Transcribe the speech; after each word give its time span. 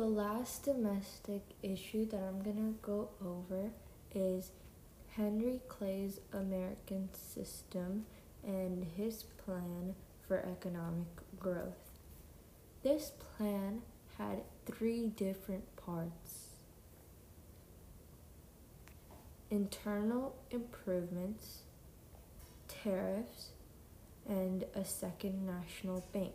last 0.00 0.64
domestic 0.64 1.42
issue 1.62 2.04
that 2.06 2.20
I'm 2.20 2.42
going 2.42 2.56
to 2.56 2.74
go 2.82 3.10
over 3.24 3.70
is 4.12 4.50
Henry 5.10 5.60
Clay's 5.68 6.18
American 6.32 7.08
system 7.12 8.06
and 8.44 8.84
his 8.96 9.22
plan 9.44 9.94
for 10.26 10.38
economic 10.38 11.06
growth. 11.38 12.00
This 12.82 13.12
plan 13.36 13.82
had 14.18 14.42
three 14.66 15.06
different 15.06 15.76
parts 15.76 16.48
internal 19.50 20.34
improvements, 20.50 21.60
tariffs, 22.66 23.50
and 24.28 24.64
a 24.74 24.84
second 24.84 25.46
national 25.46 26.04
bank. 26.12 26.32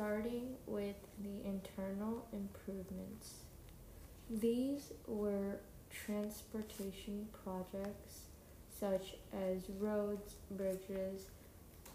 Starting 0.00 0.56
with 0.66 0.96
the 1.22 1.46
internal 1.46 2.26
improvements. 2.32 3.34
These 4.30 4.94
were 5.06 5.58
transportation 5.90 7.28
projects 7.44 8.20
such 8.78 9.16
as 9.30 9.68
roads, 9.78 10.36
bridges, 10.52 11.28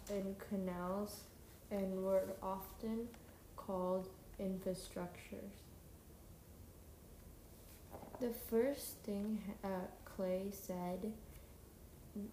and 0.08 0.36
canals, 0.38 1.22
and 1.72 2.04
were 2.04 2.22
often 2.44 3.08
called 3.56 4.08
infrastructures. 4.40 5.64
The 8.20 8.32
first 8.48 8.98
thing 9.02 9.42
uh, 9.64 9.68
Clay 10.04 10.52
said 10.52 11.12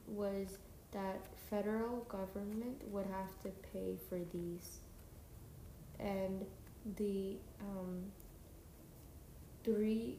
was 0.06 0.60
that 0.92 1.26
federal 1.50 2.02
government 2.02 2.88
would 2.92 3.08
have 3.08 3.42
to 3.42 3.50
pay 3.74 3.98
for 4.08 4.20
these, 4.32 4.78
and 6.04 6.46
the 6.98 7.38
um, 7.62 8.04
three 9.64 10.18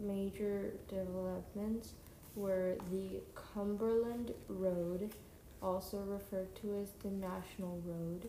major 0.00 0.72
developments 0.88 1.94
were 2.34 2.76
the 2.90 3.20
Cumberland 3.34 4.32
Road, 4.48 5.12
also 5.62 5.98
referred 5.98 6.54
to 6.56 6.76
as 6.82 6.90
the 7.02 7.10
National 7.10 7.80
Road, 7.86 8.28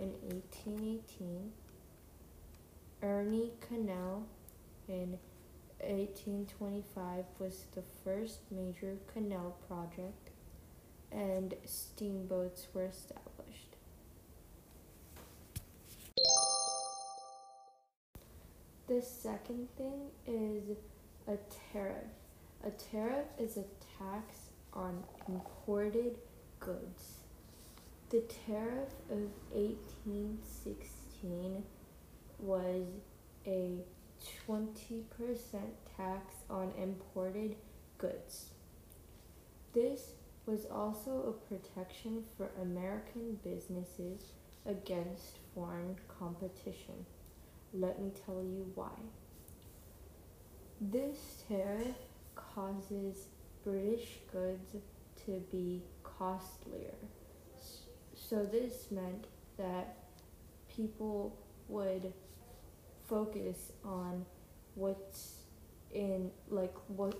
in 0.00 0.10
1818, 0.22 1.52
Erie 3.02 3.52
Canal 3.60 4.26
in 4.88 5.18
1825 5.80 7.24
was 7.38 7.66
the 7.74 7.82
first 8.04 8.40
major 8.50 8.96
canal 9.12 9.56
project, 9.68 10.30
and 11.12 11.54
steamboats 11.64 12.68
were 12.74 12.84
established. 12.84 13.67
The 18.88 19.02
second 19.02 19.68
thing 19.76 20.10
is 20.26 20.76
a 21.26 21.36
tariff. 21.72 22.06
A 22.64 22.70
tariff 22.70 23.26
is 23.38 23.58
a 23.58 23.64
tax 23.98 24.48
on 24.72 25.04
imported 25.28 26.16
goods. 26.58 27.18
The 28.08 28.22
tariff 28.46 28.88
of 29.10 29.28
1816 29.52 31.62
was 32.38 32.86
a 33.46 33.84
20% 34.48 35.04
tax 35.94 36.34
on 36.48 36.72
imported 36.82 37.56
goods. 37.98 38.54
This 39.74 40.12
was 40.46 40.64
also 40.64 41.24
a 41.28 41.32
protection 41.46 42.24
for 42.38 42.48
American 42.62 43.38
businesses 43.44 44.32
against 44.64 45.40
foreign 45.54 45.98
competition. 46.18 47.04
Let 47.74 48.00
me 48.00 48.10
tell 48.24 48.42
you 48.42 48.70
why. 48.74 48.90
This 50.80 51.42
tariff 51.48 51.96
causes 52.34 53.28
British 53.64 54.18
goods 54.32 54.76
to 55.26 55.42
be 55.50 55.82
costlier. 56.02 56.94
So 58.14 58.44
this 58.44 58.90
meant 58.90 59.26
that 59.58 59.96
people 60.74 61.36
would 61.68 62.12
focus 63.08 63.72
on 63.84 64.24
what's 64.74 65.38
in 65.92 66.30
like 66.48 66.74
what 66.88 67.14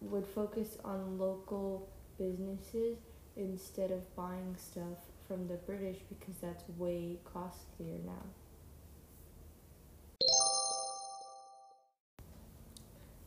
would 0.00 0.26
focus 0.26 0.78
on 0.84 1.18
local 1.18 1.88
businesses 2.18 2.98
instead 3.36 3.90
of 3.90 4.16
buying 4.16 4.56
stuff 4.56 4.98
from 5.26 5.48
the 5.48 5.54
British 5.54 5.98
because 6.08 6.34
that's 6.40 6.64
way 6.76 7.18
costlier 7.24 7.98
now. 8.04 8.41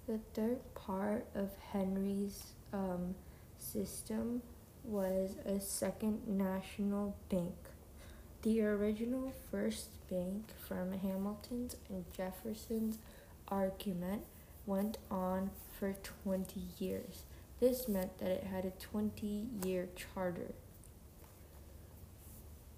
The 0.08 0.20
third 0.36 0.60
part 0.76 1.26
of 1.34 1.50
Henry's 1.72 2.54
um, 2.72 3.16
system 3.58 4.44
was 4.84 5.36
a 5.46 5.60
second 5.60 6.28
national 6.28 7.16
bank. 7.30 7.56
The 8.44 8.62
original 8.62 9.34
first 9.50 9.90
bank 10.08 10.52
from 10.68 10.92
Hamilton's 10.92 11.76
and 11.90 12.06
Jefferson's 12.14 13.00
argument 13.48 14.24
went 14.68 15.00
on 15.10 15.50
for 15.80 15.96
20 16.24 16.62
years. 16.78 17.24
This 17.60 17.88
meant 17.88 18.20
that 18.20 18.30
it 18.30 18.44
had 18.44 18.66
a 18.66 18.70
20 18.70 19.48
year 19.64 19.90
charter. 19.96 20.54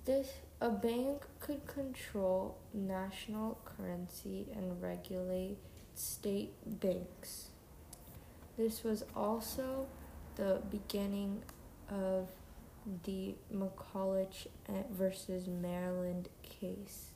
This 0.05 0.29
a 0.61 0.69
bank 0.69 1.23
could 1.41 1.67
control 1.67 2.57
national 2.73 3.57
currency 3.65 4.47
and 4.55 4.81
regulate 4.81 5.57
state 5.97 6.53
banks. 6.65 7.49
This 8.57 8.83
was 8.83 9.03
also 9.15 9.87
the 10.35 10.61
beginning 10.71 11.41
of 11.89 12.27
the 13.03 13.35
McCulloch 13.53 14.47
versus 14.91 15.47
Maryland 15.47 16.29
case. 16.43 17.11